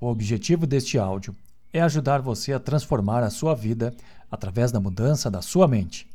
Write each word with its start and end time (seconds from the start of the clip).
O 0.00 0.06
objetivo 0.06 0.64
deste 0.64 0.96
áudio 0.96 1.34
é 1.72 1.80
ajudar 1.80 2.22
você 2.22 2.52
a 2.52 2.60
transformar 2.60 3.24
a 3.24 3.30
sua 3.30 3.52
vida 3.52 3.92
através 4.30 4.70
da 4.70 4.78
mudança 4.78 5.28
da 5.28 5.42
sua 5.42 5.66
mente. 5.66 6.08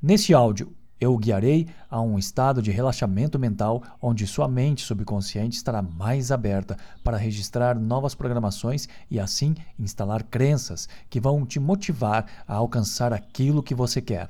Neste 0.00 0.34
áudio, 0.34 0.74
eu 1.00 1.14
o 1.14 1.18
guiarei 1.18 1.66
a 1.90 2.02
um 2.02 2.18
estado 2.18 2.60
de 2.60 2.70
relaxamento 2.70 3.38
mental 3.38 3.82
onde 4.00 4.26
sua 4.26 4.46
mente 4.46 4.82
subconsciente 4.82 5.56
estará 5.56 5.80
mais 5.80 6.30
aberta 6.30 6.76
para 7.02 7.16
registrar 7.16 7.78
novas 7.78 8.14
programações 8.14 8.88
e 9.10 9.18
assim 9.18 9.54
instalar 9.78 10.22
crenças 10.24 10.86
que 11.08 11.18
vão 11.18 11.46
te 11.46 11.58
motivar 11.58 12.26
a 12.46 12.54
alcançar 12.54 13.10
aquilo 13.10 13.62
que 13.62 13.74
você 13.74 14.02
quer. 14.02 14.28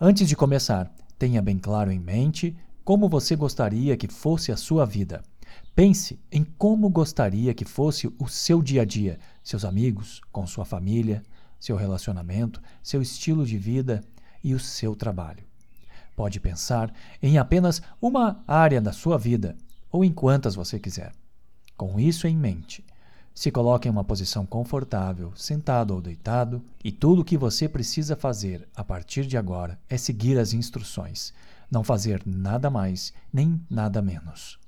Antes 0.00 0.26
de 0.26 0.34
começar, 0.34 0.90
tenha 1.18 1.42
bem 1.42 1.58
claro 1.58 1.92
em 1.92 1.98
mente 1.98 2.56
como 2.82 3.10
você 3.10 3.36
gostaria 3.36 3.96
que 3.96 4.08
fosse 4.08 4.50
a 4.50 4.56
sua 4.56 4.86
vida. 4.86 5.22
Pense 5.74 6.18
em 6.30 6.44
como 6.44 6.88
gostaria 6.90 7.54
que 7.54 7.64
fosse 7.64 8.12
o 8.18 8.28
seu 8.28 8.62
dia 8.62 8.82
a 8.82 8.84
dia, 8.84 9.18
seus 9.42 9.64
amigos, 9.64 10.20
com 10.30 10.46
sua 10.46 10.64
família, 10.64 11.22
seu 11.58 11.76
relacionamento, 11.76 12.60
seu 12.82 13.00
estilo 13.00 13.46
de 13.46 13.56
vida 13.56 14.02
e 14.42 14.54
o 14.54 14.60
seu 14.60 14.94
trabalho. 14.94 15.44
Pode 16.14 16.40
pensar 16.40 16.92
em 17.22 17.38
apenas 17.38 17.80
uma 18.00 18.42
área 18.46 18.80
da 18.80 18.92
sua 18.92 19.16
vida 19.16 19.56
ou 19.90 20.04
em 20.04 20.12
quantas 20.12 20.54
você 20.54 20.78
quiser. 20.78 21.12
Com 21.76 21.98
isso 21.98 22.26
em 22.26 22.36
mente, 22.36 22.84
se 23.34 23.50
coloque 23.50 23.88
em 23.88 23.90
uma 23.90 24.04
posição 24.04 24.44
confortável, 24.44 25.32
sentado 25.34 25.94
ou 25.94 26.02
deitado, 26.02 26.62
e 26.84 26.92
tudo 26.92 27.22
o 27.22 27.24
que 27.24 27.38
você 27.38 27.66
precisa 27.68 28.14
fazer 28.14 28.68
a 28.76 28.84
partir 28.84 29.26
de 29.26 29.38
agora 29.38 29.78
é 29.88 29.96
seguir 29.96 30.38
as 30.38 30.52
instruções, 30.52 31.32
não 31.70 31.82
fazer 31.82 32.22
nada 32.26 32.68
mais 32.68 33.12
nem 33.32 33.60
nada 33.70 34.02
menos. 34.02 34.61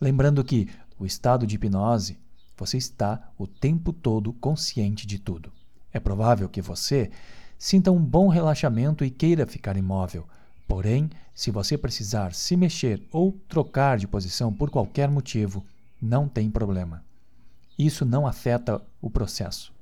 Lembrando 0.00 0.44
que, 0.44 0.68
no 0.98 1.06
estado 1.06 1.46
de 1.46 1.56
hipnose, 1.56 2.18
você 2.56 2.76
está 2.76 3.30
o 3.38 3.46
tempo 3.46 3.92
todo 3.92 4.32
consciente 4.32 5.06
de 5.06 5.18
tudo. 5.18 5.52
É 5.92 6.00
provável 6.00 6.48
que 6.48 6.62
você 6.62 7.10
sinta 7.58 7.90
um 7.90 8.02
bom 8.02 8.28
relaxamento 8.28 9.04
e 9.04 9.10
queira 9.10 9.46
ficar 9.46 9.76
imóvel, 9.76 10.26
Porém, 10.66 11.10
se 11.34 11.50
você 11.50 11.76
precisar 11.76 12.32
se 12.34 12.56
mexer 12.56 13.02
ou 13.12 13.32
trocar 13.48 13.98
de 13.98 14.06
posição 14.06 14.52
por 14.52 14.70
qualquer 14.70 15.10
motivo, 15.10 15.64
não 16.00 16.28
tem 16.28 16.50
problema. 16.50 17.04
Isso 17.78 18.04
não 18.04 18.26
afeta 18.26 18.80
o 19.00 19.10
processo. 19.10 19.72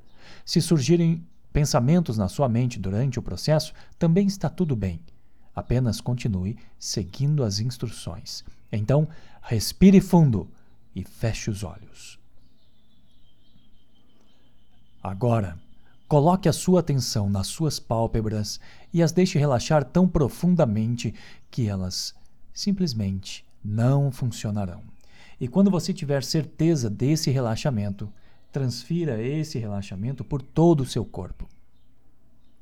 Se 0.45 0.61
surgirem 0.61 1.25
pensamentos 1.53 2.19
na 2.19 2.29
sua 2.29 2.49
mente 2.49 2.81
durante 2.81 3.19
o 3.19 3.23
processo, 3.23 3.73
também 3.99 4.27
está 4.27 4.49
tudo 4.49 4.75
bem. 4.75 5.01
Apenas 5.55 6.01
continue 6.01 6.57
seguindo 6.79 7.45
as 7.45 7.61
instruções. 7.61 8.45
Então, 8.73 9.07
respire 9.43 10.01
fundo 10.01 10.51
e 10.95 11.05
feche 11.05 11.51
os 11.51 11.63
olhos. 11.63 12.19
Agora, 15.03 15.59
Coloque 16.13 16.47
a 16.47 16.53
sua 16.53 16.81
atenção 16.81 17.31
nas 17.31 17.47
suas 17.47 17.81
pálpebras 17.81 18.61
e 18.93 19.03
as 19.03 19.13
deixe 19.13 19.39
relaxar 19.39 19.83
tão 19.83 20.07
profundamente 20.07 21.15
que 21.51 21.67
elas 21.67 22.15
simplesmente 22.53 23.47
não 23.65 24.13
funcionarão. 24.13 24.83
E 25.41 25.49
quando 25.49 25.71
você 25.71 25.91
tiver 25.91 26.23
certeza 26.23 26.91
desse 26.91 27.31
relaxamento, 27.31 28.13
transfira 28.53 29.23
esse 29.23 29.59
relaxamento 29.59 30.23
por 30.23 30.43
todo 30.43 30.83
o 30.83 30.87
seu 30.87 31.03
corpo. 31.03 31.49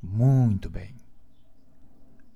Muito 0.00 0.70
bem. 0.70 0.94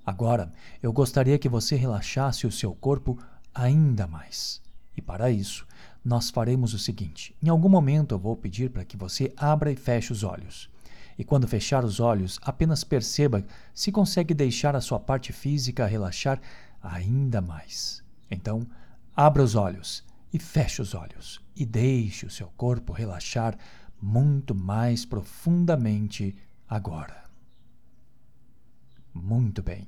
Agora, 0.05 0.53
eu 0.83 0.93
gostaria 0.93 1.39
que 1.39 1.49
você 1.49 1.77
relaxasse 1.77 2.45
o 2.45 2.51
seu 2.51 2.75
corpo 2.75 3.17
ainda 3.55 4.07
mais. 4.07 4.61
E 4.97 5.03
para 5.03 5.31
isso, 5.31 5.67
nós 6.05 6.31
faremos 6.31 6.75
o 6.75 6.79
seguinte: 6.79 7.35
em 7.43 7.49
algum 7.49 7.69
momento 7.69 8.15
eu 8.15 8.19
vou 8.19 8.37
pedir 8.37 8.71
para 8.71 8.85
que 8.85 8.97
você 8.97 9.33
abra 9.37 9.71
e 9.71 9.77
feche 9.77 10.13
os 10.13 10.23
olhos. 10.23 10.69
E 11.17 11.25
quando 11.25 11.47
fechar 11.47 11.85
os 11.85 12.01
olhos, 12.01 12.41
apenas 12.43 12.83
perceba 12.83 13.45
se 13.73 13.93
consegue 13.93 14.35
deixar 14.35 14.75
a 14.75 14.81
sua 14.81 14.99
parte 14.99 15.33
física 15.33 15.87
relaxar 15.87 16.41
ainda 16.83 17.41
mais. 17.41 18.03
Então, 18.31 18.67
abra 19.15 19.43
os 19.43 19.55
olhos 19.55 20.05
e 20.33 20.39
feche 20.39 20.83
os 20.83 20.93
olhos 20.93 21.41
e 21.55 21.65
deixe 21.65 22.27
o 22.27 22.31
seu 22.31 22.49
corpo 22.57 22.93
relaxar 22.93 23.57
muito 24.03 24.55
mais 24.55 25.05
profundamente 25.05 26.37
agora. 26.69 27.23
Muito 29.15 29.63
bem. 29.63 29.87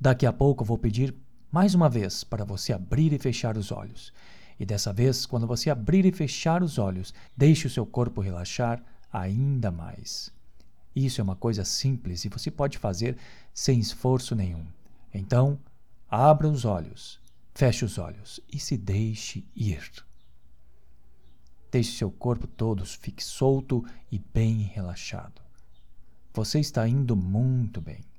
Daqui 0.00 0.24
a 0.24 0.32
pouco 0.32 0.64
vou 0.64 0.78
pedir 0.78 1.14
mais 1.50 1.74
uma 1.74 1.88
vez 1.88 2.22
para 2.22 2.44
você 2.44 2.72
abrir 2.72 3.12
e 3.12 3.18
fechar 3.18 3.56
os 3.56 3.72
olhos. 3.72 4.12
E 4.58 4.64
dessa 4.64 4.92
vez, 4.92 5.26
quando 5.26 5.46
você 5.46 5.70
abrir 5.70 6.04
e 6.04 6.12
fechar 6.12 6.62
os 6.62 6.78
olhos, 6.78 7.12
deixe 7.36 7.66
o 7.66 7.70
seu 7.70 7.84
corpo 7.84 8.20
relaxar 8.20 8.82
ainda 9.12 9.70
mais. 9.70 10.30
Isso 10.94 11.20
é 11.20 11.24
uma 11.24 11.36
coisa 11.36 11.64
simples 11.64 12.24
e 12.24 12.28
você 12.28 12.50
pode 12.50 12.78
fazer 12.78 13.16
sem 13.54 13.80
esforço 13.80 14.34
nenhum. 14.34 14.66
Então, 15.12 15.58
abra 16.08 16.48
os 16.48 16.64
olhos, 16.64 17.18
feche 17.54 17.84
os 17.84 17.98
olhos 17.98 18.40
e 18.52 18.58
se 18.58 18.76
deixe 18.76 19.44
ir. 19.56 19.90
Deixe 21.70 21.96
seu 21.96 22.10
corpo 22.10 22.46
todo 22.46 22.84
fique 22.84 23.22
solto 23.22 23.84
e 24.10 24.18
bem 24.18 24.62
relaxado. 24.62 25.40
Você 26.34 26.60
está 26.60 26.86
indo 26.86 27.16
muito 27.16 27.80
bem. 27.80 28.09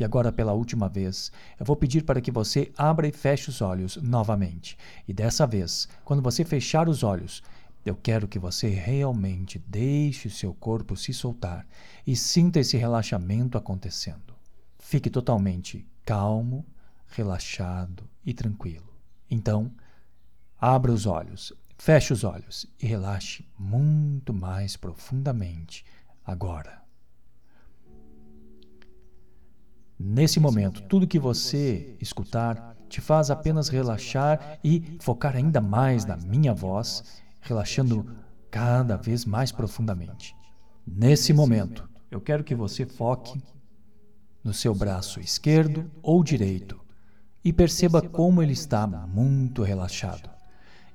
E 0.00 0.04
agora, 0.04 0.32
pela 0.32 0.54
última 0.54 0.88
vez, 0.88 1.30
eu 1.58 1.66
vou 1.66 1.76
pedir 1.76 2.04
para 2.04 2.22
que 2.22 2.30
você 2.30 2.72
abra 2.74 3.06
e 3.06 3.12
feche 3.12 3.50
os 3.50 3.60
olhos 3.60 3.96
novamente. 3.98 4.78
E 5.06 5.12
dessa 5.12 5.46
vez, 5.46 5.86
quando 6.06 6.22
você 6.22 6.42
fechar 6.42 6.88
os 6.88 7.02
olhos, 7.02 7.42
eu 7.84 7.94
quero 7.94 8.26
que 8.26 8.38
você 8.38 8.70
realmente 8.70 9.58
deixe 9.58 10.26
o 10.26 10.30
seu 10.30 10.54
corpo 10.54 10.96
se 10.96 11.12
soltar 11.12 11.66
e 12.06 12.16
sinta 12.16 12.60
esse 12.60 12.78
relaxamento 12.78 13.58
acontecendo. 13.58 14.34
Fique 14.78 15.10
totalmente 15.10 15.86
calmo, 16.02 16.64
relaxado 17.08 18.08
e 18.24 18.32
tranquilo. 18.32 18.88
Então, 19.30 19.70
abra 20.58 20.92
os 20.92 21.04
olhos, 21.04 21.52
feche 21.76 22.14
os 22.14 22.24
olhos 22.24 22.66
e 22.80 22.86
relaxe 22.86 23.46
muito 23.58 24.32
mais 24.32 24.78
profundamente 24.78 25.84
agora. 26.24 26.79
Nesse 30.02 30.40
momento, 30.40 30.80
tudo 30.84 31.06
que 31.06 31.18
você 31.18 31.94
escutar 32.00 32.74
te 32.88 33.02
faz 33.02 33.30
apenas 33.30 33.68
relaxar 33.68 34.58
e 34.64 34.96
focar 34.98 35.36
ainda 35.36 35.60
mais 35.60 36.06
na 36.06 36.16
minha 36.16 36.54
voz 36.54 37.20
relaxando 37.42 38.06
cada 38.50 38.96
vez 38.96 39.26
mais 39.26 39.52
profundamente. 39.52 40.34
Nesse 40.86 41.34
momento, 41.34 41.86
eu 42.10 42.18
quero 42.18 42.42
que 42.42 42.54
você 42.54 42.86
foque 42.86 43.42
no 44.42 44.54
seu 44.54 44.74
braço 44.74 45.20
esquerdo 45.20 45.90
ou 46.02 46.24
direito 46.24 46.80
e 47.44 47.52
perceba 47.52 48.00
como 48.00 48.42
ele 48.42 48.54
está 48.54 48.86
muito 48.86 49.62
relaxado. 49.62 50.30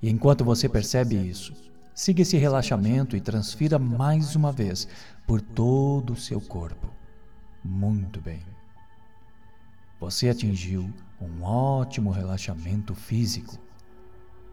E 0.02 0.10
enquanto 0.10 0.44
você 0.44 0.68
percebe 0.68 1.16
isso, 1.16 1.54
siga 1.94 2.24
esse 2.24 2.38
relaxamento 2.38 3.16
e 3.16 3.22
transfira 3.22 3.78
mais 3.78 4.36
uma 4.36 4.52
vez 4.52 4.88
por 5.28 5.40
todo 5.42 6.14
o 6.14 6.18
seu 6.18 6.42
corpo. 6.42 6.92
Muito 7.64 8.20
bem. 8.20 8.55
Você 10.06 10.30
atingiu 10.30 10.94
um 11.20 11.42
ótimo 11.42 12.12
relaxamento 12.12 12.94
físico, 12.94 13.58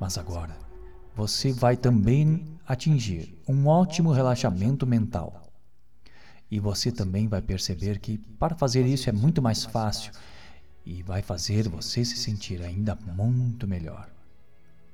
mas 0.00 0.16
agora 0.16 0.56
você 1.14 1.52
vai 1.52 1.76
também 1.76 2.58
atingir 2.66 3.38
um 3.46 3.66
ótimo 3.66 4.12
relaxamento 4.12 4.86
mental. 4.86 5.52
E 6.50 6.58
você 6.58 6.90
também 6.90 7.28
vai 7.28 7.42
perceber 7.42 7.98
que 7.98 8.16
para 8.16 8.56
fazer 8.56 8.86
isso 8.86 9.10
é 9.10 9.12
muito 9.12 9.42
mais 9.42 9.62
fácil 9.62 10.14
e 10.86 11.02
vai 11.02 11.20
fazer 11.20 11.68
você 11.68 12.02
se 12.02 12.16
sentir 12.16 12.62
ainda 12.62 12.96
muito 13.14 13.68
melhor. 13.68 14.08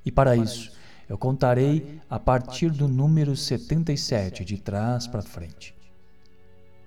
E 0.05 0.11
para 0.11 0.35
isso, 0.35 0.73
eu 1.09 1.17
contarei 1.17 2.01
a 2.11 2.19
partir 2.19 2.73
do 2.73 2.89
número 2.89 3.37
77 3.37 4.45
de 4.45 4.59
trás 4.59 5.07
para 5.07 5.23
frente. 5.23 5.73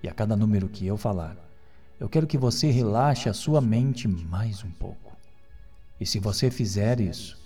E 0.03 0.09
a 0.09 0.13
cada 0.13 0.35
número 0.35 0.67
que 0.67 0.85
eu 0.85 0.97
falar, 0.97 1.50
eu 2.01 2.09
quero 2.09 2.25
que 2.25 2.35
você 2.35 2.71
relaxe 2.71 3.29
a 3.29 3.33
sua 3.33 3.61
mente 3.61 4.07
mais 4.07 4.63
um 4.63 4.71
pouco. 4.71 5.15
E 5.99 6.05
se 6.05 6.17
você 6.17 6.49
fizer 6.49 6.99
isso, 6.99 7.37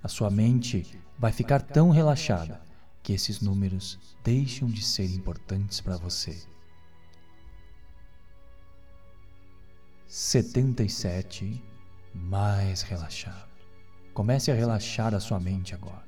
a 0.00 0.06
sua 0.06 0.30
mente 0.30 0.86
vai 1.18 1.32
ficar 1.32 1.60
tão 1.60 1.90
relaxada 1.90 2.62
que 3.02 3.12
esses 3.12 3.40
números 3.40 3.98
deixam 4.22 4.68
de 4.68 4.84
ser 4.84 5.12
importantes 5.12 5.80
para 5.80 5.96
você. 5.96 6.40
77 10.06 11.60
mais 12.14 12.82
relaxado. 12.82 13.50
Comece 14.12 14.52
a 14.52 14.54
relaxar 14.54 15.12
a 15.12 15.18
sua 15.18 15.40
mente 15.40 15.74
agora. 15.74 16.06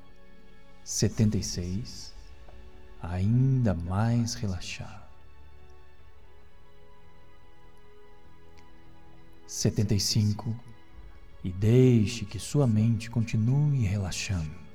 76 0.85 2.15
ainda 3.03 3.75
mais 3.75 4.35
relaxado. 4.35 5.06
75 9.47 10.55
e 11.45 11.51
deixe 11.51 12.25
que 12.25 12.39
sua 12.39 12.67
mente 12.67 13.09
continue 13.11 13.85
relaxando. 13.85 14.67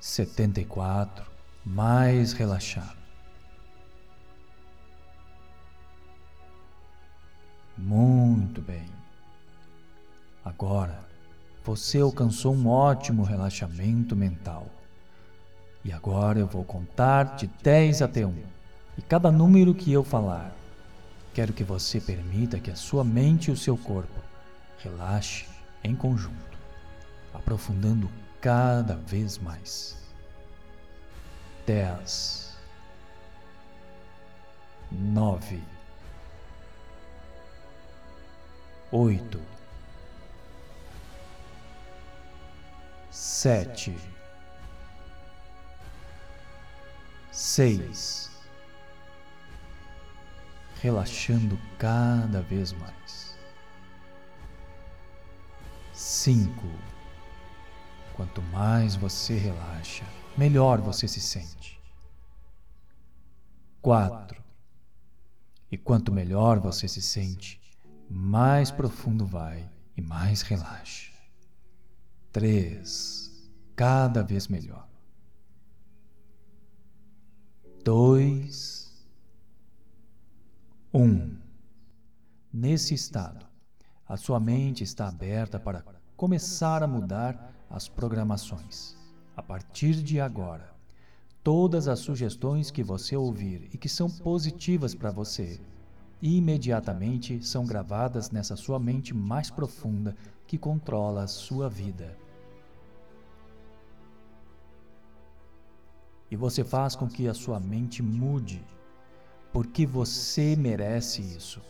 setenta 0.00 0.60
e 0.60 0.64
quatro, 0.64 1.30
mais 1.64 2.32
relaxado. 2.32 2.96
Muito 7.76 8.62
bem. 8.62 8.88
Agora 10.44 11.06
você 11.62 12.00
alcançou 12.00 12.54
um 12.54 12.66
ótimo 12.68 13.22
relaxamento 13.22 14.16
mental. 14.16 14.66
E 15.84 15.92
agora 15.92 16.38
eu 16.38 16.46
vou 16.46 16.64
contar 16.64 17.36
de 17.36 17.46
10 17.62 18.02
até 18.02 18.26
1. 18.26 18.57
E 18.98 19.02
cada 19.02 19.30
número 19.30 19.72
que 19.72 19.92
eu 19.92 20.02
falar, 20.02 20.52
quero 21.32 21.52
que 21.52 21.64
você 21.64 22.00
permita 22.00 22.58
que 22.58 22.70
a 22.70 22.76
sua 22.76 23.04
mente 23.04 23.48
e 23.48 23.52
o 23.52 23.56
seu 23.56 23.78
corpo 23.78 24.20
relaxe 24.78 25.46
em 25.82 25.94
conjunto, 25.94 26.58
aprofundando 27.32 28.10
cada 28.40 28.96
vez 28.96 29.38
mais. 29.38 29.96
10 31.64 32.56
9 34.90 35.62
8 38.90 39.58
sete, 43.18 43.96
seis, 47.32 48.27
relaxando 50.80 51.58
cada 51.78 52.42
vez 52.42 52.72
mais. 52.72 53.36
Cinco. 55.92 56.66
Quanto 58.14 58.42
mais 58.42 58.96
você 58.96 59.36
relaxa, 59.36 60.04
melhor 60.36 60.80
você 60.80 61.06
se 61.06 61.20
sente. 61.20 61.80
Quatro. 63.80 64.42
E 65.70 65.76
quanto 65.76 66.10
melhor 66.10 66.58
você 66.58 66.88
se 66.88 67.02
sente, 67.02 67.60
mais 68.10 68.70
profundo 68.70 69.26
vai 69.26 69.68
e 69.96 70.00
mais 70.00 70.42
relaxa 70.42 71.18
três, 72.38 73.50
cada 73.74 74.22
vez 74.22 74.46
melhor. 74.46 74.88
Dois, 77.84 78.77
um. 80.92 81.36
Nesse 82.52 82.94
estado, 82.94 83.46
a 84.08 84.16
sua 84.16 84.40
mente 84.40 84.82
está 84.82 85.08
aberta 85.08 85.60
para 85.60 85.84
começar 86.16 86.82
a 86.82 86.86
mudar 86.86 87.52
as 87.68 87.88
programações. 87.88 88.96
A 89.36 89.42
partir 89.42 90.02
de 90.02 90.18
agora, 90.18 90.74
todas 91.44 91.88
as 91.88 91.98
sugestões 91.98 92.70
que 92.70 92.82
você 92.82 93.14
ouvir 93.16 93.68
e 93.72 93.76
que 93.76 93.88
são 93.88 94.08
positivas 94.08 94.94
para 94.94 95.10
você, 95.10 95.60
imediatamente 96.22 97.44
são 97.46 97.66
gravadas 97.66 98.30
nessa 98.30 98.56
sua 98.56 98.78
mente 98.78 99.14
mais 99.14 99.50
profunda 99.50 100.16
que 100.46 100.56
controla 100.56 101.24
a 101.24 101.28
sua 101.28 101.68
vida. 101.68 102.16
E 106.30 106.36
você 106.36 106.64
faz 106.64 106.96
com 106.96 107.06
que 107.06 107.28
a 107.28 107.34
sua 107.34 107.60
mente 107.60 108.02
mude, 108.02 108.64
porque 109.52 109.86
você 109.86 110.56
merece 110.56 111.22
isso. 111.22 111.60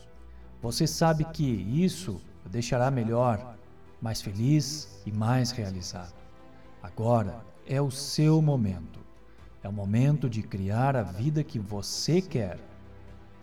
Você 0.61 0.85
sabe 0.85 1.23
que 1.25 1.43
isso 1.43 2.21
o 2.45 2.49
deixará 2.49 2.91
melhor, 2.91 3.55
mais 4.01 4.21
feliz 4.21 5.01
e 5.05 5.11
mais 5.11 5.51
realizado. 5.51 6.15
Agora 6.81 7.41
é 7.67 7.81
o 7.81 7.91
seu 7.91 8.41
momento. 8.41 8.99
É 9.61 9.69
o 9.69 9.73
momento 9.73 10.29
de 10.29 10.41
criar 10.41 10.95
a 10.95 11.03
vida 11.03 11.43
que 11.43 11.59
você 11.59 12.21
quer. 12.21 12.59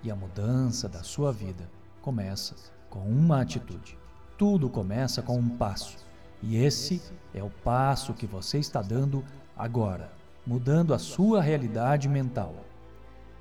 E 0.02 0.10
a 0.10 0.16
mudança 0.16 0.88
da 0.88 1.02
sua 1.02 1.32
vida 1.32 1.68
começa 2.00 2.54
com 2.88 3.00
uma 3.00 3.40
atitude. 3.40 3.98
Tudo 4.38 4.68
começa 4.68 5.22
com 5.22 5.38
um 5.38 5.48
passo. 5.48 5.96
E 6.42 6.56
esse 6.56 7.02
é 7.34 7.42
o 7.42 7.50
passo 7.50 8.14
que 8.14 8.26
você 8.26 8.58
está 8.58 8.82
dando 8.82 9.24
agora, 9.56 10.12
mudando 10.46 10.92
a 10.92 10.98
sua 10.98 11.40
realidade 11.40 12.08
mental. 12.08 12.54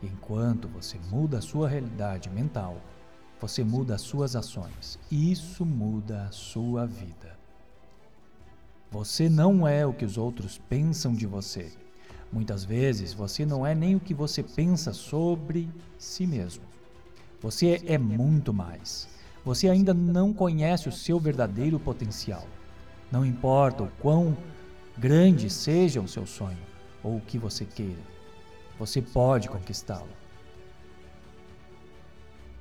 Enquanto 0.05 0.67
você 0.67 0.99
muda 1.09 1.39
a 1.39 1.41
sua 1.41 1.67
realidade 1.67 2.29
mental, 2.29 2.77
você 3.39 3.63
muda 3.63 3.95
as 3.95 4.01
suas 4.01 4.35
ações. 4.35 4.99
Isso 5.11 5.65
muda 5.65 6.23
a 6.23 6.31
sua 6.31 6.85
vida. 6.85 7.37
Você 8.91 9.27
não 9.27 9.67
é 9.67 9.85
o 9.85 9.93
que 9.93 10.05
os 10.05 10.17
outros 10.17 10.57
pensam 10.69 11.13
de 11.13 11.25
você. 11.25 11.71
Muitas 12.31 12.63
vezes 12.63 13.13
você 13.13 13.45
não 13.45 13.65
é 13.65 13.73
nem 13.73 13.95
o 13.95 13.99
que 13.99 14.13
você 14.13 14.41
pensa 14.41 14.93
sobre 14.93 15.69
si 15.97 16.25
mesmo. 16.25 16.63
Você 17.41 17.81
é 17.85 17.97
muito 17.97 18.53
mais. 18.53 19.07
Você 19.43 19.69
ainda 19.69 19.93
não 19.93 20.33
conhece 20.33 20.87
o 20.87 20.91
seu 20.91 21.19
verdadeiro 21.19 21.79
potencial. 21.79 22.47
Não 23.11 23.25
importa 23.25 23.83
o 23.83 23.91
quão 23.99 24.35
grande 24.97 25.49
seja 25.49 26.01
o 26.01 26.07
seu 26.07 26.25
sonho 26.25 26.57
ou 27.03 27.17
o 27.17 27.21
que 27.21 27.37
você 27.37 27.65
queira, 27.65 28.01
você 28.77 29.01
pode 29.01 29.49
conquistá-lo. 29.49 30.09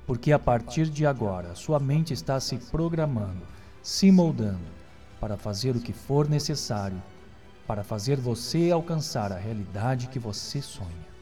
Porque 0.05 0.31
a 0.31 0.39
partir 0.39 0.87
de 0.89 1.05
agora, 1.05 1.55
sua 1.55 1.79
mente 1.79 2.13
está 2.13 2.39
se 2.39 2.57
programando, 2.57 3.41
se 3.81 4.11
moldando 4.11 4.67
para 5.19 5.35
fazer 5.35 5.75
o 5.75 5.79
que 5.79 5.93
for 5.93 6.29
necessário 6.29 7.01
para 7.67 7.83
fazer 7.83 8.17
você 8.17 8.71
alcançar 8.71 9.31
a 9.31 9.37
realidade 9.37 10.07
que 10.07 10.19
você 10.19 10.61
sonha. 10.61 11.15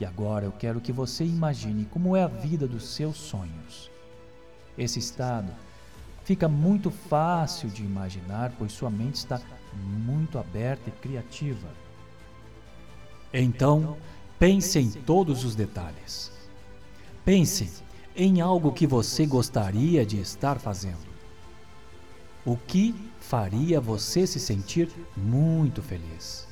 E 0.00 0.04
agora 0.04 0.44
eu 0.44 0.52
quero 0.52 0.80
que 0.80 0.92
você 0.92 1.24
imagine 1.24 1.86
como 1.86 2.16
é 2.16 2.22
a 2.22 2.26
vida 2.26 2.66
dos 2.66 2.88
seus 2.88 3.16
sonhos. 3.16 3.90
Esse 4.76 4.98
estado 4.98 5.52
fica 6.24 6.48
muito 6.48 6.90
fácil 6.90 7.68
de 7.68 7.82
imaginar, 7.82 8.52
pois 8.58 8.72
sua 8.72 8.90
mente 8.90 9.16
está 9.16 9.40
muito 9.74 10.38
aberta 10.38 10.88
e 10.88 10.92
criativa. 10.92 11.68
Então, 13.32 13.96
pense 14.38 14.78
em 14.78 14.90
todos 14.90 15.44
os 15.44 15.54
detalhes. 15.54 16.32
Pense 17.24 17.82
em 18.14 18.40
algo 18.40 18.72
que 18.72 18.86
você 18.86 19.26
gostaria 19.26 20.04
de 20.06 20.20
estar 20.20 20.58
fazendo. 20.58 21.06
O 22.44 22.56
que 22.56 22.94
faria 23.20 23.80
você 23.80 24.26
se 24.26 24.38
sentir 24.38 24.88
muito 25.16 25.82
feliz? 25.82 26.46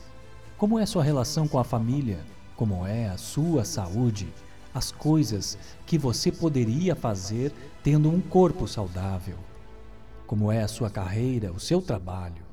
Como 0.56 0.78
é 0.78 0.86
sua 0.86 1.02
relação 1.02 1.46
com 1.46 1.58
a 1.58 1.64
família? 1.64 2.18
Como 2.56 2.86
é 2.86 3.08
a 3.08 3.16
sua 3.16 3.64
saúde? 3.64 4.28
as 4.74 4.90
coisas 4.90 5.56
que 5.86 5.96
você 5.96 6.32
poderia 6.32 6.96
fazer 6.96 7.52
tendo 7.82 8.10
um 8.10 8.20
corpo 8.20 8.66
saudável. 8.66 9.36
Como 10.26 10.50
é 10.50 10.62
a 10.62 10.68
sua 10.68 10.90
carreira, 10.90 11.52
o 11.52 11.60
seu 11.60 11.80
trabalho. 11.80 12.43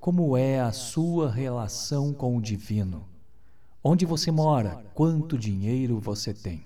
Como 0.00 0.36
é 0.36 0.60
a 0.60 0.70
sua 0.70 1.30
relação 1.30 2.12
com 2.12 2.36
o 2.36 2.40
divino. 2.40 3.06
Onde 3.82 4.06
você 4.06 4.30
mora, 4.30 4.84
quanto 4.94 5.36
dinheiro 5.36 5.98
você 5.98 6.32
tem. 6.32 6.64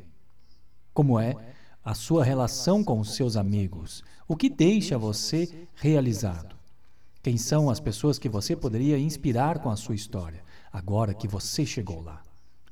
Como 0.92 1.18
é 1.18 1.34
a 1.84 1.94
sua 1.94 2.24
relação 2.24 2.84
com 2.84 3.00
os 3.00 3.14
seus 3.14 3.36
amigos, 3.36 4.04
o 4.28 4.36
que 4.36 4.48
deixa 4.48 4.98
você 4.98 5.66
realizado. 5.74 6.54
Quem 7.22 7.36
são 7.36 7.70
as 7.70 7.80
pessoas 7.80 8.18
que 8.18 8.28
você 8.28 8.54
poderia 8.54 8.98
inspirar 8.98 9.60
com 9.60 9.70
a 9.70 9.76
sua 9.76 9.94
história, 9.94 10.44
agora 10.72 11.14
que 11.14 11.26
você 11.26 11.64
chegou 11.64 12.02
lá? 12.02 12.22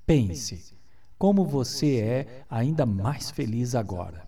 Pense 0.07 0.79
como 1.19 1.45
você 1.45 1.97
é 1.97 2.45
ainda 2.49 2.85
mais 2.87 3.31
feliz 3.31 3.75
agora. 3.75 4.27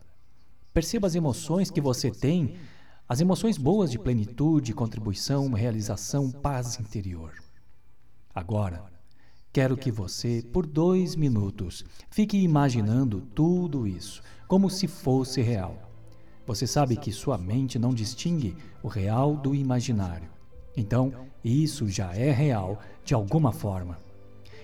Perceba 0.74 1.06
as 1.06 1.14
emoções 1.14 1.70
que 1.70 1.80
você 1.80 2.10
tem, 2.10 2.56
as 3.12 3.20
emoções 3.20 3.58
boas 3.58 3.90
de 3.90 3.98
plenitude, 3.98 4.72
contribuição, 4.72 5.52
realização, 5.52 6.30
paz 6.30 6.80
interior. 6.80 7.34
Agora, 8.34 8.86
quero 9.52 9.76
que 9.76 9.90
você, 9.90 10.42
por 10.50 10.64
dois 10.64 11.14
minutos, 11.14 11.84
fique 12.10 12.38
imaginando 12.38 13.20
tudo 13.20 13.86
isso, 13.86 14.22
como 14.48 14.70
se 14.70 14.88
fosse 14.88 15.42
real. 15.42 15.92
Você 16.46 16.66
sabe 16.66 16.96
que 16.96 17.12
sua 17.12 17.36
mente 17.36 17.78
não 17.78 17.92
distingue 17.92 18.56
o 18.82 18.88
real 18.88 19.36
do 19.36 19.54
imaginário. 19.54 20.30
Então, 20.74 21.12
isso 21.44 21.86
já 21.88 22.14
é 22.14 22.30
real 22.30 22.80
de 23.04 23.12
alguma 23.12 23.52
forma. 23.52 23.98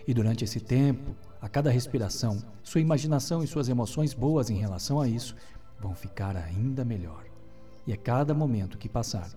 E 0.07 0.15
durante 0.15 0.43
esse 0.43 0.59
tempo, 0.59 1.15
a 1.39 1.51
cada 1.51 1.71
respiração, 1.71 2.43
sua 2.63 2.81
imaginação 2.81 3.45
e 3.45 3.47
suas 3.47 3.69
emoções 3.69 4.15
boas 4.15 4.49
em 4.49 4.57
relação 4.57 5.03
a 5.03 5.07
isso 5.07 5.37
vão 5.79 5.95
ficar 5.95 6.35
ainda 6.35 6.83
melhor. 6.83 7.28
E 7.89 7.93
a 7.95 7.97
cada 7.97 8.35
momento 8.35 8.77
que 8.77 8.87
passar, 8.87 9.31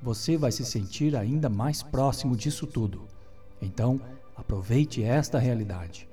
você 0.00 0.38
vai 0.38 0.50
se 0.50 0.64
sentir 0.64 1.14
ainda 1.14 1.50
mais 1.50 1.82
próximo 1.82 2.34
disso 2.34 2.66
tudo. 2.66 3.06
Então, 3.60 4.00
aproveite 4.34 5.02
esta 5.02 5.38
realidade. 5.38 6.08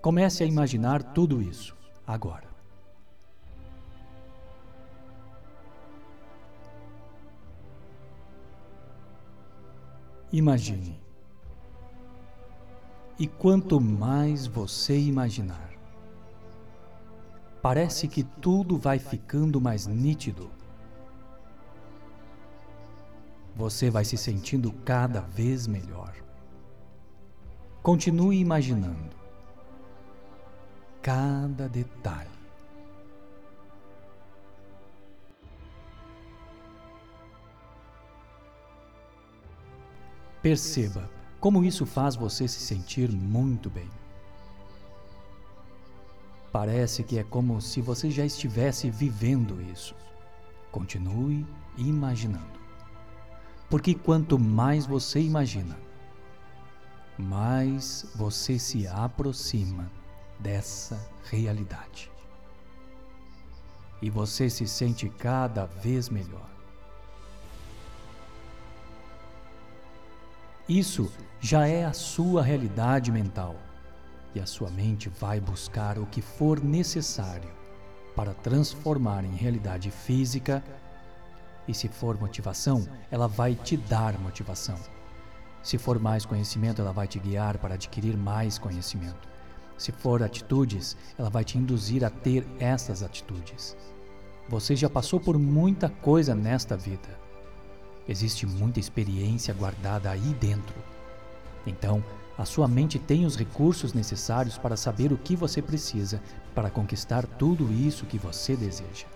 Comece 0.00 0.44
a 0.44 0.46
imaginar 0.46 1.02
tudo 1.02 1.42
isso 1.42 1.76
agora. 2.06 2.46
Imagine 10.32 11.00
E 13.18 13.26
quanto 13.26 13.80
mais 13.80 14.46
você 14.46 14.96
imaginar, 14.96 15.72
parece 17.60 18.06
que 18.06 18.22
tudo 18.22 18.78
vai 18.78 19.00
ficando 19.00 19.60
mais 19.60 19.88
nítido. 19.88 20.61
Você 23.54 23.90
vai 23.90 24.04
se 24.04 24.16
sentindo 24.16 24.72
cada 24.84 25.20
vez 25.20 25.66
melhor. 25.66 26.14
Continue 27.82 28.38
imaginando 28.38 29.16
cada 31.02 31.68
detalhe. 31.68 32.30
Perceba 40.40 41.10
como 41.40 41.64
isso 41.64 41.84
faz 41.84 42.14
você 42.14 42.46
se 42.46 42.60
sentir 42.60 43.10
muito 43.10 43.68
bem. 43.68 43.88
Parece 46.52 47.02
que 47.02 47.18
é 47.18 47.24
como 47.24 47.60
se 47.60 47.80
você 47.80 48.10
já 48.10 48.24
estivesse 48.24 48.90
vivendo 48.90 49.60
isso. 49.60 49.94
Continue 50.70 51.46
imaginando. 51.76 52.61
Porque 53.72 53.94
quanto 53.94 54.38
mais 54.38 54.84
você 54.84 55.18
imagina, 55.18 55.78
mais 57.16 58.06
você 58.14 58.58
se 58.58 58.86
aproxima 58.86 59.90
dessa 60.38 61.00
realidade. 61.30 62.12
E 64.02 64.10
você 64.10 64.50
se 64.50 64.68
sente 64.68 65.08
cada 65.08 65.64
vez 65.64 66.10
melhor. 66.10 66.50
Isso 70.68 71.10
já 71.40 71.66
é 71.66 71.86
a 71.86 71.94
sua 71.94 72.42
realidade 72.42 73.10
mental. 73.10 73.56
E 74.34 74.40
a 74.40 74.44
sua 74.44 74.68
mente 74.68 75.08
vai 75.08 75.40
buscar 75.40 75.98
o 75.98 76.04
que 76.04 76.20
for 76.20 76.62
necessário 76.62 77.48
para 78.14 78.34
transformar 78.34 79.24
em 79.24 79.34
realidade 79.34 79.90
física. 79.90 80.62
E 81.68 81.74
se 81.74 81.88
for 81.88 82.18
motivação, 82.18 82.86
ela 83.10 83.28
vai 83.28 83.54
te 83.54 83.76
dar 83.76 84.18
motivação. 84.18 84.78
Se 85.62 85.78
for 85.78 85.98
mais 85.98 86.26
conhecimento, 86.26 86.82
ela 86.82 86.92
vai 86.92 87.06
te 87.06 87.18
guiar 87.18 87.58
para 87.58 87.74
adquirir 87.74 88.16
mais 88.16 88.58
conhecimento. 88.58 89.28
Se 89.78 89.92
for 89.92 90.22
atitudes, 90.22 90.96
ela 91.18 91.30
vai 91.30 91.44
te 91.44 91.56
induzir 91.56 92.04
a 92.04 92.10
ter 92.10 92.46
essas 92.58 93.02
atitudes. 93.02 93.76
Você 94.48 94.74
já 94.74 94.90
passou 94.90 95.20
por 95.20 95.38
muita 95.38 95.88
coisa 95.88 96.34
nesta 96.34 96.76
vida. 96.76 97.08
Existe 98.08 98.44
muita 98.44 98.80
experiência 98.80 99.54
guardada 99.54 100.10
aí 100.10 100.34
dentro. 100.40 100.74
Então, 101.64 102.02
a 102.36 102.44
sua 102.44 102.66
mente 102.66 102.98
tem 102.98 103.24
os 103.24 103.36
recursos 103.36 103.92
necessários 103.92 104.58
para 104.58 104.76
saber 104.76 105.12
o 105.12 105.18
que 105.18 105.36
você 105.36 105.62
precisa 105.62 106.20
para 106.54 106.70
conquistar 106.70 107.24
tudo 107.24 107.72
isso 107.72 108.06
que 108.06 108.18
você 108.18 108.56
deseja. 108.56 109.06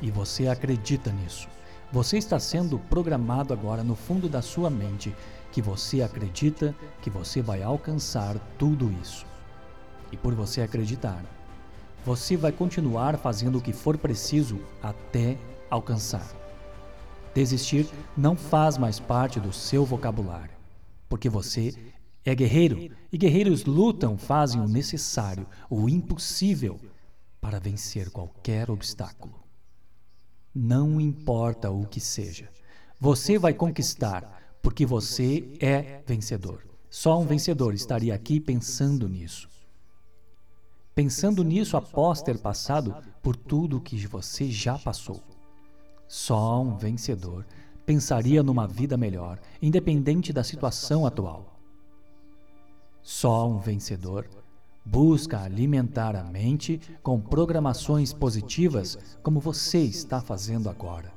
E 0.00 0.10
você 0.10 0.48
acredita 0.48 1.10
nisso. 1.10 1.48
Você 1.92 2.18
está 2.18 2.38
sendo 2.38 2.78
programado 2.78 3.52
agora 3.52 3.82
no 3.82 3.94
fundo 3.94 4.28
da 4.28 4.42
sua 4.42 4.68
mente 4.68 5.14
que 5.52 5.62
você 5.62 6.02
acredita 6.02 6.74
que 7.00 7.08
você 7.08 7.40
vai 7.40 7.62
alcançar 7.62 8.36
tudo 8.58 8.92
isso. 9.00 9.24
E 10.12 10.16
por 10.16 10.34
você 10.34 10.60
acreditar, 10.60 11.24
você 12.04 12.36
vai 12.36 12.52
continuar 12.52 13.16
fazendo 13.16 13.58
o 13.58 13.62
que 13.62 13.72
for 13.72 13.96
preciso 13.96 14.60
até 14.82 15.38
alcançar. 15.70 16.26
Desistir 17.34 17.88
não 18.16 18.36
faz 18.36 18.78
mais 18.78 19.00
parte 19.00 19.40
do 19.40 19.52
seu 19.52 19.84
vocabulário, 19.84 20.54
porque 21.08 21.28
você 21.28 21.74
é 22.24 22.34
guerreiro 22.34 22.94
e 23.12 23.16
guerreiros 23.16 23.64
lutam, 23.64 24.18
fazem 24.18 24.60
o 24.60 24.68
necessário, 24.68 25.46
o 25.70 25.88
impossível, 25.88 26.78
para 27.40 27.60
vencer 27.60 28.10
qualquer 28.10 28.70
obstáculo. 28.70 29.45
Não 30.58 30.98
importa 30.98 31.70
o 31.70 31.86
que 31.86 32.00
seja, 32.00 32.48
você 32.98 33.38
vai 33.38 33.52
conquistar, 33.52 34.56
porque 34.62 34.86
você 34.86 35.54
é 35.60 36.00
vencedor. 36.06 36.64
Só 36.88 37.20
um 37.20 37.26
vencedor 37.26 37.74
estaria 37.74 38.14
aqui 38.14 38.40
pensando 38.40 39.06
nisso. 39.06 39.50
Pensando 40.94 41.44
nisso 41.44 41.76
após 41.76 42.22
ter 42.22 42.38
passado 42.38 42.96
por 43.22 43.36
tudo 43.36 43.82
que 43.82 44.06
você 44.06 44.50
já 44.50 44.78
passou. 44.78 45.22
Só 46.08 46.62
um 46.62 46.74
vencedor 46.74 47.44
pensaria 47.84 48.42
numa 48.42 48.66
vida 48.66 48.96
melhor, 48.96 49.38
independente 49.60 50.32
da 50.32 50.42
situação 50.42 51.04
atual. 51.04 51.60
Só 53.02 53.46
um 53.46 53.58
vencedor 53.58 54.26
busca 54.86 55.40
alimentar 55.40 56.14
a 56.14 56.22
mente 56.22 56.80
com 57.02 57.20
programações 57.20 58.12
positivas, 58.12 59.18
como 59.20 59.40
você 59.40 59.78
está 59.78 60.20
fazendo 60.20 60.70
agora. 60.70 61.12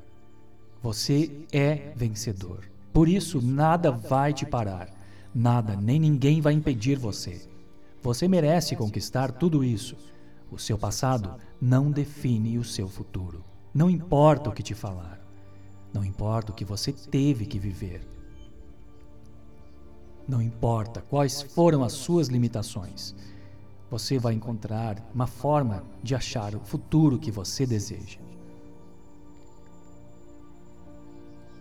Você 0.82 1.46
é 1.52 1.94
vencedor. 1.96 2.68
Por 2.92 3.08
isso, 3.08 3.40
nada 3.40 3.92
vai 3.92 4.34
te 4.34 4.46
parar. 4.46 4.90
Nada 5.34 5.76
nem 5.76 6.00
ninguém 6.00 6.42
vai 6.42 6.54
impedir 6.54 6.98
você. 6.98 7.48
Você 8.02 8.28
merece 8.28 8.76
conquistar 8.76 9.32
tudo 9.32 9.64
isso. 9.64 9.96
O 10.52 10.58
seu 10.58 10.78
passado 10.78 11.36
não 11.62 11.92
define 11.92 12.58
o 12.58 12.64
seu 12.64 12.88
futuro. 12.88 13.44
Não 13.72 13.88
importa 13.88 14.50
o 14.50 14.54
que 14.54 14.64
te 14.64 14.74
falar. 14.74 15.22
Não 15.94 16.04
importa 16.04 16.52
o 16.52 16.56
que 16.56 16.66
você 16.66 16.92
teve 16.92 17.46
que 17.46 17.60
viver. 17.60 18.02
Não 20.28 20.42
importa 20.42 21.02
quais 21.02 21.42
foram 21.42 21.84
as 21.84 21.94
suas 21.94 22.30
limitações. 22.30 23.16
Você 23.90 24.20
vai 24.20 24.34
encontrar 24.34 24.98
uma 25.14 25.26
forma 25.26 25.84
de 26.04 26.14
achar 26.14 26.54
o 26.56 26.60
futuro 26.60 27.18
que 27.18 27.32
você 27.32 27.66
deseja. 27.66 28.20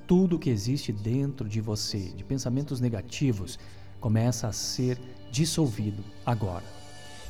Tudo 0.06 0.38
que 0.38 0.50
existe 0.50 0.92
dentro 0.92 1.49
de 1.49 1.61
você, 1.61 1.99
de 1.99 2.25
pensamentos 2.25 2.80
negativos, 2.80 3.58
começa 4.00 4.47
a 4.47 4.52
ser 4.52 4.99
dissolvido 5.30 6.02
agora. 6.25 6.64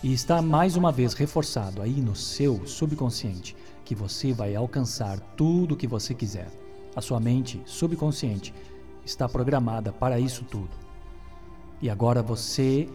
E 0.02 0.12
está 0.12 0.40
mais 0.40 0.76
uma 0.76 0.93
vez 0.93 1.12
reforçado 1.12 1.83
aí 1.83 2.00
no 2.00 2.14
seu 2.14 2.64
subconsciente 2.67 3.57
que 3.85 3.95
você 3.95 4.33
vai 4.33 4.55
alcançar 4.55 5.19
tudo 5.37 5.75
o 5.75 5.76
que 5.76 5.88
você 5.88 6.14
quiser. 6.14 6.49
A 6.95 7.00
sua 7.00 7.19
mente 7.19 7.61
subconsciente 7.64 8.55
está 9.05 9.28
programada 9.28 9.93
para 9.93 10.21
isso 10.21 10.45
tudo. 10.45 10.71
E 11.81 11.88
agora 11.88 12.23
você 12.23 12.88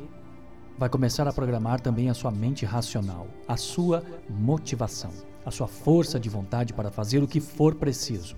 vai 0.78 0.90
começar 0.90 1.28
a 1.28 1.34
programar 1.34 1.80
também 1.80 2.10
a 2.10 2.14
sua 2.14 2.32
mente 2.32 2.66
racional, 2.66 3.28
a 3.48 3.56
sua 3.58 4.04
motivação, 4.30 5.12
a 5.46 5.52
sua 5.52 5.68
força 5.68 6.20
de 6.20 6.30
vontade 6.30 6.74
para 6.74 6.92
fazer 6.92 7.22
o 7.22 7.28
que 7.28 7.40
for 7.40 7.76
preciso. 7.76 8.36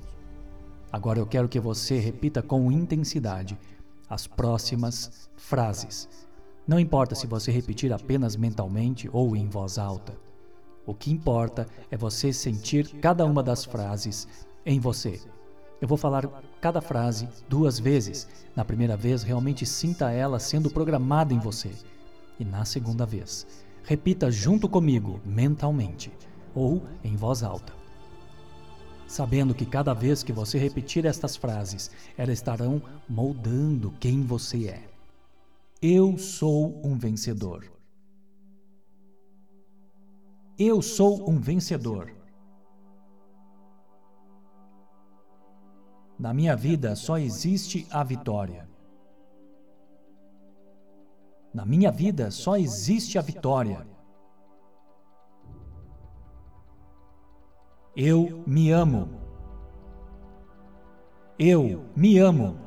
Agora 0.92 1.20
eu 1.20 1.26
quero 1.26 1.50
que 1.50 1.60
você 1.60 2.00
repita 2.00 2.42
com 2.42 2.72
intensidade 2.72 3.58
as 4.10 4.28
próximas 4.28 5.30
frases. 5.36 6.08
Não 6.68 6.80
importa 6.80 7.16
se 7.16 7.28
você 7.28 7.52
repetir 7.52 7.92
apenas 7.94 8.36
mentalmente 8.36 9.10
ou 9.12 9.36
em 9.36 9.48
voz 9.48 9.78
alta. 9.78 10.18
O 10.86 10.94
que 10.94 11.12
importa 11.12 11.68
é 11.90 11.98
você 11.98 12.32
sentir 12.32 12.88
cada 13.00 13.26
uma 13.26 13.42
das 13.42 13.66
frases 13.66 14.28
em 14.66 14.80
você. 14.80 15.20
Eu 15.82 15.88
vou 15.88 15.98
falar 15.98 16.28
cada 16.62 16.82
frase 16.82 17.28
duas 17.50 17.80
vezes. 17.80 18.28
Na 18.56 18.64
primeira 18.64 18.96
vez, 18.96 19.24
realmente 19.24 19.66
sinta 19.66 20.12
ela 20.12 20.40
sendo 20.40 20.70
programada 20.70 21.34
em 21.34 21.40
você. 21.40 21.72
E 22.40 22.46
na 22.46 22.66
segunda 22.66 23.06
vez, 23.06 23.48
repita 23.84 24.30
junto 24.32 24.68
comigo, 24.68 25.22
mentalmente, 25.26 26.12
ou 26.54 26.84
em 27.04 27.16
voz 27.16 27.44
alta. 27.44 27.74
Sabendo 29.08 29.54
que 29.54 29.66
cada 29.66 29.94
vez 29.94 30.24
que 30.24 30.34
você 30.34 30.58
repetir 30.58 31.06
estas 31.06 31.36
frases, 31.36 31.92
elas 32.18 32.40
estarão 32.40 32.82
moldando 33.08 33.92
quem 34.00 34.24
você 34.24 34.68
é. 34.68 34.90
Eu 35.82 36.18
sou 36.18 36.82
um 36.84 36.98
vencedor. 36.98 37.72
Eu 40.58 40.82
sou 40.82 41.30
um 41.30 41.38
vencedor. 41.38 42.12
Na 46.18 46.34
minha 46.34 46.56
vida 46.56 46.96
só 46.96 47.18
existe 47.18 47.86
a 47.92 48.04
vitória. 48.04 48.65
Na 51.56 51.66
minha 51.66 51.90
vida 51.90 52.30
só 52.32 52.58
existe 52.58 53.18
a 53.18 53.22
vitória. 53.22 53.88
Eu 57.96 58.44
me 58.46 58.72
amo. 58.72 59.08
Eu 61.40 61.86
me 61.96 62.20
amo. 62.20 62.58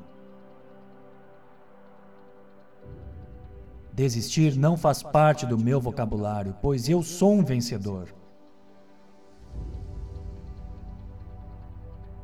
Desistir 3.93 4.57
não 4.57 4.75
faz 4.75 5.03
parte 5.03 5.45
do 5.45 5.59
meu 5.59 5.79
vocabulário, 5.79 6.57
pois 6.63 6.89
eu 6.89 7.03
sou 7.03 7.35
um 7.35 7.45
vencedor. 7.45 8.09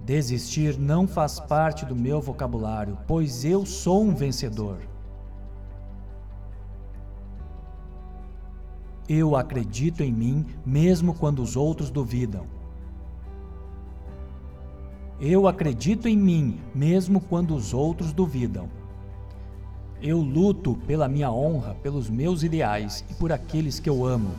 Desistir 0.00 0.78
não 0.78 1.06
faz 1.06 1.38
parte 1.38 1.84
do 1.84 1.94
meu 1.94 2.22
vocabulário, 2.22 2.96
pois 3.06 3.44
eu 3.44 3.66
sou 3.66 4.02
um 4.02 4.14
vencedor. 4.14 4.93
Eu 9.08 9.36
acredito 9.36 10.02
em 10.02 10.10
mim 10.10 10.46
mesmo 10.64 11.12
quando 11.12 11.42
os 11.42 11.56
outros 11.56 11.90
duvidam. 11.90 12.46
Eu 15.20 15.46
acredito 15.46 16.08
em 16.08 16.16
mim 16.16 16.58
mesmo 16.74 17.20
quando 17.20 17.54
os 17.54 17.74
outros 17.74 18.14
duvidam. 18.14 18.68
Eu 20.00 20.20
luto 20.20 20.76
pela 20.86 21.06
minha 21.06 21.30
honra, 21.30 21.74
pelos 21.82 22.08
meus 22.08 22.42
ideais 22.42 23.04
e 23.10 23.14
por 23.14 23.30
aqueles 23.30 23.78
que 23.78 23.90
eu 23.90 24.06
amo. 24.06 24.32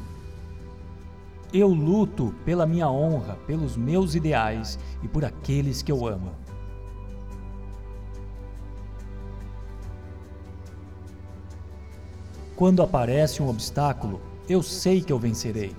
Eu 1.54 1.70
luto 1.70 2.34
pela 2.44 2.66
minha 2.66 2.90
honra, 2.90 3.36
pelos 3.48 3.78
meus 3.78 4.16
ideais 4.16 4.80
e 5.04 5.08
por 5.08 5.24
aqueles 5.24 5.84
que 5.84 5.92
eu 5.92 6.08
amo. 6.08 6.32
Quando 12.56 12.82
aparece 12.82 13.44
um 13.44 13.50
obstáculo, 13.50 14.22
eu 14.48 14.62
sei 14.62 15.02
que 15.02 15.12
eu 15.12 15.20
vencerei. 15.20 15.76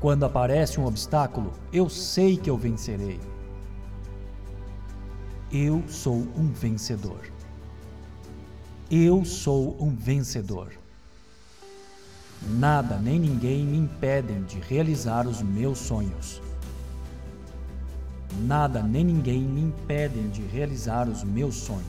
Quando 0.00 0.24
aparece 0.24 0.80
um 0.80 0.84
obstáculo, 0.84 1.52
eu 1.72 1.88
sei 1.88 2.36
que 2.36 2.50
eu 2.50 2.56
vencerei. 2.56 3.20
Eu 5.50 5.82
sou 5.88 6.16
um 6.36 6.48
vencedor. 6.52 7.20
Eu 8.90 9.24
sou 9.24 9.76
um 9.80 9.94
vencedor. 9.94 10.72
Nada 12.50 12.98
nem 12.98 13.18
ninguém 13.18 13.64
me 13.64 13.78
impedem 13.78 14.42
de 14.42 14.58
realizar 14.58 15.26
os 15.26 15.40
meus 15.40 15.78
sonhos. 15.78 16.42
Nada 18.40 18.82
nem 18.82 19.04
ninguém 19.04 19.42
me 19.42 19.60
impedem 19.60 20.28
de 20.30 20.42
realizar 20.42 21.08
os 21.08 21.22
meus 21.22 21.54
sonhos. 21.54 21.82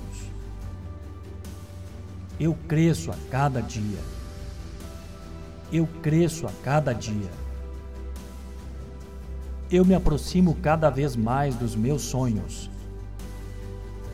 Eu 2.39 2.55
cresço 2.67 3.11
a 3.11 3.15
cada 3.31 3.61
dia. 3.61 3.99
Eu 5.73 5.89
cresço 6.03 6.45
a 6.45 6.51
cada 6.63 6.93
dia. 6.93 7.31
Eu 9.71 9.83
me 9.83 9.95
aproximo 9.95 10.53
cada 10.61 10.87
vez 10.91 11.15
mais 11.15 11.55
dos 11.55 11.75
meus 11.75 12.03
sonhos. 12.03 12.69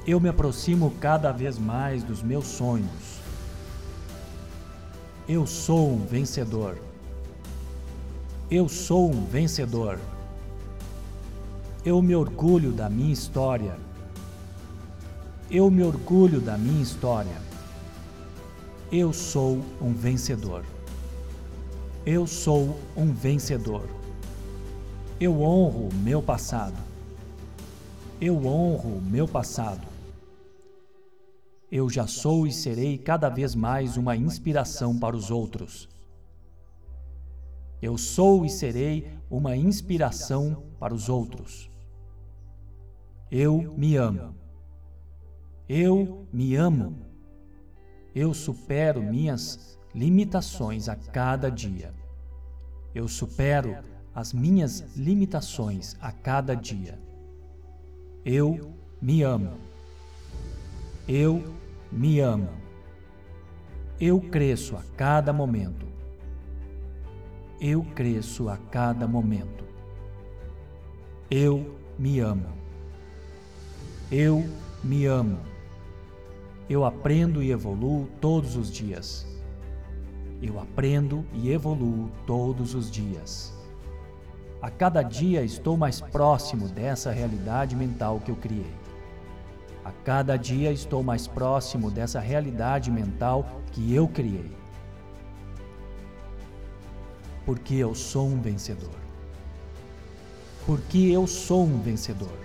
Eu 0.07 0.21
me 0.21 0.29
aproximo 0.29 0.89
cada 1.01 1.33
vez 1.33 1.59
mais 1.59 2.01
dos 2.01 2.23
meus 2.23 2.47
sonhos. 2.47 3.19
Eu 5.27 5.45
sou 5.45 5.91
um 5.91 6.05
vencedor. 6.05 6.77
Eu 8.49 8.69
sou 8.69 9.11
um 9.11 9.25
vencedor. 9.25 9.99
Eu 11.83 12.01
me 12.01 12.15
orgulho 12.15 12.71
da 12.71 12.89
minha 12.89 13.11
história. 13.11 13.75
Eu 15.51 15.69
me 15.69 15.83
orgulho 15.83 16.39
da 16.39 16.57
minha 16.57 16.81
história. 16.81 17.35
Eu 18.89 19.11
sou 19.11 19.59
um 19.81 19.91
vencedor. 19.91 20.63
Eu 22.11 22.25
sou 22.25 22.75
um 22.97 23.13
vencedor. 23.13 23.87
Eu 25.21 25.43
honro 25.43 25.89
meu 25.93 26.23
passado. 26.23 26.75
Eu 28.19 28.47
honro 28.47 28.99
meu 28.99 29.27
passado. 29.27 29.85
Eu 31.71 31.87
já 31.87 32.07
sou 32.07 32.47
e 32.47 32.51
serei 32.51 32.97
cada 32.97 33.29
vez 33.29 33.53
mais 33.53 33.95
uma 33.95 34.15
inspiração 34.15 34.97
para 34.97 35.15
os 35.15 35.29
outros. 35.29 35.87
Eu 37.79 37.95
sou 37.95 38.43
e 38.43 38.49
serei 38.49 39.15
uma 39.29 39.55
inspiração 39.55 40.63
para 40.79 40.95
os 40.95 41.09
outros. 41.09 41.69
Eu 43.29 43.75
me 43.77 43.95
amo. 43.95 44.33
Eu 45.69 46.27
me 46.33 46.55
amo. 46.55 46.95
Eu 48.15 48.33
supero 48.33 48.99
minhas 48.99 49.77
limitações 49.93 50.89
a 50.89 50.95
cada 50.95 51.51
dia. 51.51 51.98
Eu 52.93 53.07
supero 53.07 53.77
as 54.13 54.33
minhas 54.33 54.95
limitações 54.97 55.95
a 56.01 56.11
cada 56.11 56.55
dia. 56.55 56.99
Eu 58.25 58.73
me 59.01 59.23
amo. 59.23 59.53
Eu 61.07 61.43
me 61.91 62.19
amo. 62.19 62.49
Eu 63.99 64.19
cresço 64.19 64.75
a 64.75 64.83
cada 64.95 65.31
momento. 65.31 65.85
Eu 67.59 67.83
cresço 67.95 68.49
a 68.49 68.57
cada 68.57 69.07
momento. 69.07 69.63
Eu 71.29 71.75
me 71.97 72.19
amo. 72.19 72.47
Eu 74.11 74.43
me 74.83 75.05
amo. 75.05 75.39
Eu 76.69 76.85
aprendo 76.85 77.43
e 77.43 77.51
evoluo 77.51 78.07
todos 78.21 78.55
os 78.55 78.71
dias. 78.71 79.27
Eu 80.41 80.59
aprendo 80.59 81.25
e 81.33 81.51
evoluo 81.51 82.09
todos 82.25 82.73
os 82.73 82.89
dias. 82.89 83.53
A 84.61 84.69
cada 84.69 85.01
dia 85.01 85.41
estou 85.43 85.75
mais 85.75 85.99
próximo 85.99 86.67
dessa 86.69 87.11
realidade 87.11 87.75
mental 87.75 88.21
que 88.21 88.31
eu 88.31 88.35
criei. 88.37 88.73
A 89.83 89.91
cada 89.91 90.37
dia 90.37 90.71
estou 90.71 91.03
mais 91.03 91.27
próximo 91.27 91.91
dessa 91.91 92.19
realidade 92.19 92.89
mental 92.89 93.45
que 93.71 93.93
eu 93.93 94.07
criei. 94.07 94.51
Porque 97.45 97.75
eu 97.75 97.93
sou 97.93 98.27
um 98.27 98.39
vencedor. 98.39 98.95
Porque 100.65 100.99
eu 100.99 101.27
sou 101.27 101.63
um 101.63 101.79
vencedor. 101.81 102.37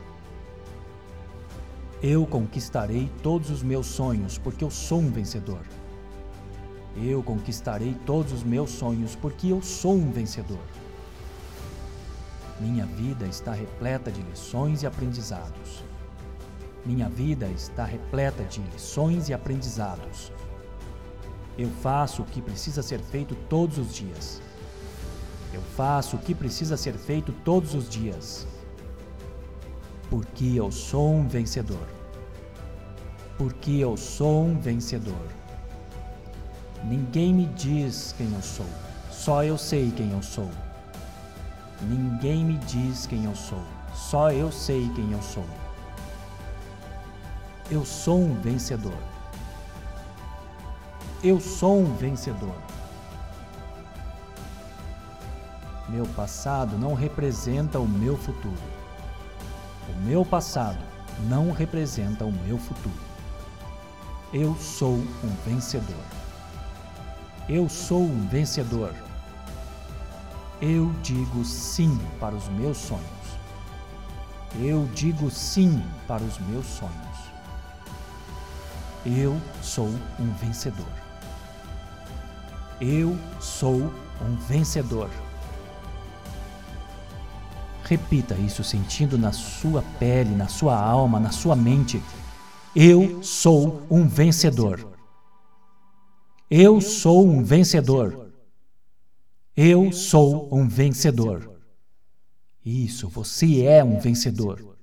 Eu 2.02 2.26
conquistarei 2.26 3.10
todos 3.22 3.50
os 3.50 3.62
meus 3.62 3.86
sonhos, 3.86 4.36
porque 4.36 4.64
eu 4.64 4.70
sou 4.70 4.98
um 4.98 5.10
vencedor. 5.10 5.60
Eu 6.96 7.22
conquistarei 7.22 7.94
todos 8.06 8.32
os 8.32 8.42
meus 8.42 8.70
sonhos, 8.70 9.16
porque 9.16 9.48
eu 9.48 9.60
sou 9.60 9.94
um 9.94 10.10
vencedor. 10.10 10.60
Minha 12.60 12.86
vida 12.86 13.26
está 13.26 13.52
repleta 13.52 14.12
de 14.12 14.22
lições 14.22 14.82
e 14.82 14.86
aprendizados. 14.86 15.82
Minha 16.86 17.08
vida 17.08 17.46
está 17.48 17.84
repleta 17.84 18.44
de 18.44 18.60
lições 18.60 19.28
e 19.28 19.34
aprendizados. 19.34 20.30
Eu 21.58 21.68
faço 21.82 22.22
o 22.22 22.24
que 22.24 22.40
precisa 22.40 22.82
ser 22.82 23.00
feito 23.00 23.34
todos 23.48 23.78
os 23.78 23.92
dias. 23.94 24.40
Eu 25.52 25.62
faço 25.76 26.16
o 26.16 26.18
que 26.18 26.34
precisa 26.34 26.76
ser 26.76 26.94
feito 26.94 27.32
todos 27.44 27.74
os 27.74 27.88
dias. 27.88 28.46
Porque 30.08 30.52
eu 30.54 30.70
sou 30.70 31.12
um 31.12 31.26
vencedor. 31.26 31.86
Porque 33.36 33.72
eu 33.72 33.96
sou 33.96 34.44
um 34.44 34.60
vencedor. 34.60 35.43
Ninguém 36.86 37.32
me 37.32 37.46
diz 37.46 38.14
quem 38.16 38.30
eu 38.34 38.42
sou, 38.42 38.66
só 39.10 39.42
eu 39.42 39.56
sei 39.56 39.90
quem 39.90 40.10
eu 40.10 40.22
sou. 40.22 40.50
Ninguém 41.80 42.44
me 42.44 42.58
diz 42.58 43.06
quem 43.06 43.24
eu 43.24 43.34
sou, 43.34 43.62
só 43.94 44.30
eu 44.30 44.52
sei 44.52 44.90
quem 44.94 45.10
eu 45.12 45.22
sou. 45.22 45.46
Eu 47.70 47.86
sou 47.86 48.20
um 48.20 48.34
vencedor. 48.42 48.98
Eu 51.22 51.40
sou 51.40 51.80
um 51.80 51.96
vencedor. 51.96 52.54
Meu 55.88 56.04
passado 56.08 56.76
não 56.76 56.92
representa 56.92 57.78
o 57.78 57.88
meu 57.88 58.18
futuro. 58.18 58.62
O 59.88 60.02
meu 60.02 60.22
passado 60.22 60.78
não 61.30 61.50
representa 61.50 62.26
o 62.26 62.32
meu 62.32 62.58
futuro. 62.58 63.00
Eu 64.34 64.54
sou 64.56 64.96
um 64.96 65.34
vencedor. 65.46 66.13
Eu 67.48 67.68
sou 67.68 68.02
um 68.02 68.26
vencedor. 68.26 68.94
Eu 70.62 70.90
digo 71.02 71.44
sim 71.44 72.00
para 72.18 72.34
os 72.34 72.48
meus 72.48 72.78
sonhos. 72.78 73.04
Eu 74.58 74.88
digo 74.94 75.30
sim 75.30 75.82
para 76.08 76.22
os 76.22 76.38
meus 76.38 76.64
sonhos. 76.64 76.94
Eu 79.04 79.38
sou 79.60 79.88
um 80.18 80.32
vencedor. 80.40 80.88
Eu 82.80 83.14
sou 83.40 83.92
um 84.22 84.36
vencedor. 84.48 85.10
Repita 87.84 88.34
isso 88.36 88.64
sentindo 88.64 89.18
na 89.18 89.32
sua 89.32 89.84
pele, 89.98 90.34
na 90.34 90.48
sua 90.48 90.80
alma, 90.80 91.20
na 91.20 91.30
sua 91.30 91.54
mente. 91.54 92.02
Eu 92.74 93.22
sou 93.22 93.82
um 93.90 94.08
vencedor. 94.08 94.93
Eu 96.56 96.80
sou 96.80 97.26
um 97.26 97.42
vencedor. 97.42 98.30
Eu 99.56 99.90
sou 99.90 100.48
um 100.52 100.68
vencedor. 100.68 101.50
Isso, 102.64 103.08
você 103.08 103.64
é 103.64 103.82
um 103.82 103.98
vencedor. 103.98 104.76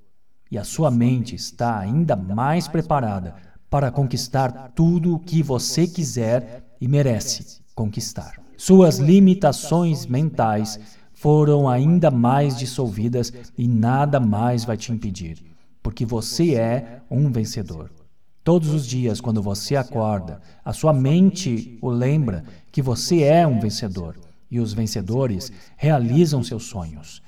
E 0.51 0.57
a 0.57 0.65
sua 0.65 0.91
mente 0.91 1.34
está 1.34 1.79
ainda 1.79 2.13
mais 2.13 2.67
preparada 2.67 3.36
para 3.69 3.89
conquistar 3.89 4.73
tudo 4.75 5.15
o 5.15 5.19
que 5.19 5.41
você 5.41 5.88
quiser 5.88 6.75
e 6.81 6.89
merece 6.89 7.62
conquistar. 7.73 8.34
Suas 8.57 8.97
limitações 8.97 10.05
mentais 10.05 10.77
foram 11.13 11.69
ainda 11.69 12.12
mais 12.12 12.57
dissolvidas 12.57 13.31
e 13.57 13.65
nada 13.65 14.19
mais 14.19 14.65
vai 14.65 14.75
te 14.75 14.91
impedir, 14.91 15.41
porque 15.81 16.05
você 16.05 16.53
é 16.55 17.01
um 17.10 17.31
vencedor. 17.31 18.01
Todos 18.43 18.69
os 18.69 18.88
dias, 18.88 19.21
quando 19.21 19.39
você 19.39 19.75
acorda, 19.75 20.41
a 20.65 20.73
sua 20.73 20.91
mente 20.91 21.77
o 21.80 21.89
lembra 21.89 22.43
que 22.71 22.82
você 22.82 23.21
é 23.21 23.45
um 23.45 23.60
vencedor 23.60 24.15
e 24.49 24.60
os 24.60 24.73
vencedores 24.73 25.51
realizam 25.77 26.41
seus 26.41 26.63
sonhos. 26.63 27.21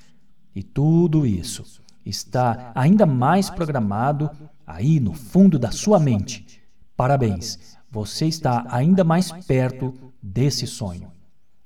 E 0.56 0.62
tudo 0.62 1.24
isso 1.24 1.80
está 2.04 2.72
ainda 2.74 3.06
mais 3.06 3.48
programado 3.48 4.28
aí 4.66 4.98
no 4.98 5.14
fundo 5.14 5.56
da 5.56 5.70
sua 5.70 6.00
mente. 6.00 6.60
Parabéns, 6.96 7.76
você 7.88 8.26
está 8.26 8.66
ainda 8.68 9.04
mais 9.04 9.30
perto 9.30 9.94
desse 10.20 10.66
sonho. 10.66 11.12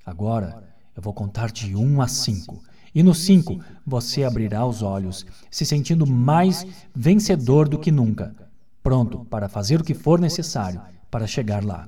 Agora 0.04 0.62
eu 0.94 1.00
vou 1.00 1.14
contar 1.14 1.50
de 1.50 1.74
um 1.74 2.02
a 2.02 2.06
cinco. 2.06 2.62
E 2.94 3.02
no 3.02 3.14
cinco 3.14 3.58
você 3.87 4.24
abrirá 4.24 4.66
os 4.66 4.82
olhos, 4.82 5.24
se 5.50 5.64
sentindo 5.64 6.06
mais 6.06 6.66
vencedor 6.94 7.66
do 7.66 7.78
que 7.78 7.90
nunca 7.90 8.47
pronto 8.88 9.22
para 9.27 9.51
fazer 9.51 9.83
o 9.83 9.85
que 9.85 9.92
for 9.92 10.18
necessário 10.18 10.81
para 11.11 11.27
chegar 11.27 11.62
lá. 11.62 11.87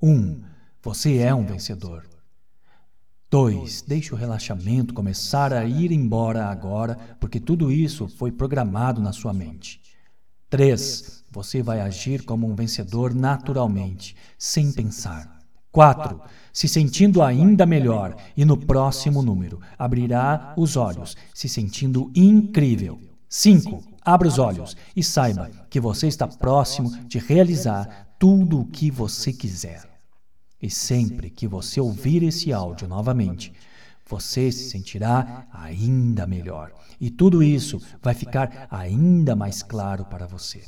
1. 0.00 0.08
Um, 0.08 0.40
você 0.80 1.16
é 1.16 1.34
um 1.34 1.44
vencedor. 1.44 2.08
2. 3.28 3.82
Deixe 3.82 4.14
o 4.14 4.16
relaxamento 4.16 4.94
começar 4.94 5.52
a 5.52 5.64
ir 5.64 5.90
embora 5.90 6.46
agora, 6.46 6.96
porque 7.18 7.40
tudo 7.40 7.72
isso 7.72 8.06
foi 8.06 8.30
programado 8.30 9.02
na 9.02 9.12
sua 9.12 9.32
mente. 9.32 9.80
3. 10.48 11.24
Você 11.32 11.60
vai 11.60 11.80
agir 11.80 12.22
como 12.22 12.48
um 12.48 12.54
vencedor 12.54 13.12
naturalmente, 13.12 14.14
sem 14.38 14.70
pensar. 14.70 15.40
4. 15.72 16.20
Se 16.52 16.68
sentindo 16.68 17.20
ainda 17.20 17.66
melhor, 17.66 18.14
e 18.36 18.44
no 18.44 18.56
próximo 18.56 19.24
número, 19.24 19.60
abrirá 19.76 20.54
os 20.56 20.76
olhos, 20.76 21.16
se 21.34 21.48
sentindo 21.48 22.12
incrível. 22.14 23.00
5. 23.28 23.95
Abra 24.06 24.28
os 24.28 24.38
olhos 24.38 24.76
e 24.94 25.02
saiba 25.02 25.50
que 25.68 25.80
você 25.80 26.06
está 26.06 26.28
próximo 26.28 26.96
de 27.08 27.18
realizar 27.18 28.06
tudo 28.20 28.60
o 28.60 28.64
que 28.64 28.88
você 28.88 29.32
quiser. 29.32 29.82
E 30.62 30.70
sempre 30.70 31.28
que 31.28 31.48
você 31.48 31.80
ouvir 31.80 32.22
esse 32.22 32.52
áudio 32.52 32.86
novamente, 32.86 33.52
você 34.08 34.52
se 34.52 34.70
sentirá 34.70 35.48
ainda 35.52 36.24
melhor. 36.24 36.72
E 37.00 37.10
tudo 37.10 37.42
isso 37.42 37.82
vai 38.00 38.14
ficar 38.14 38.68
ainda 38.70 39.34
mais 39.34 39.60
claro 39.60 40.04
para 40.04 40.24
você. 40.24 40.62